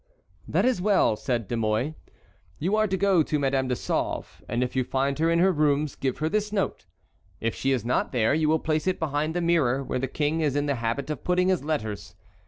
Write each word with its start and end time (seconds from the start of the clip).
"That 0.47 0.65
is 0.65 0.81
well," 0.81 1.15
said 1.15 1.47
De 1.47 1.55
Mouy, 1.55 1.93
"you 2.57 2.75
are 2.75 2.87
to 2.87 2.97
go 2.97 3.21
to 3.21 3.37
Madame 3.37 3.67
de 3.67 3.75
Sauve, 3.75 4.41
and 4.49 4.63
if 4.63 4.75
you 4.75 4.83
find 4.83 5.19
her 5.19 5.29
in 5.29 5.37
her 5.37 5.51
rooms 5.51 5.93
give 5.93 6.17
her 6.17 6.27
this 6.27 6.51
note. 6.51 6.87
If 7.39 7.53
she 7.53 7.69
is 7.71 7.85
not 7.85 8.11
there, 8.11 8.33
you 8.33 8.49
will 8.49 8.57
place 8.57 8.87
it 8.87 8.97
behind 8.97 9.35
the 9.35 9.41
mirror 9.41 9.83
where 9.83 9.99
the 9.99 10.07
king 10.07 10.41
is 10.41 10.55
in 10.55 10.65
the 10.65 10.73
habit 10.81 11.11
of 11.11 11.23
putting 11.23 11.49
his 11.49 11.63
letters. 11.63 12.15